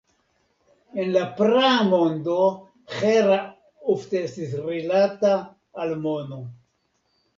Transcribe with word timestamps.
En 1.01 1.09
la 1.15 1.25
praa 1.39 1.73
mondo 1.89 2.37
Hera 2.95 3.37
ofte 3.95 4.23
estis 4.31 4.57
rilata 4.65 5.35
al 5.85 5.95
mono. 6.07 6.41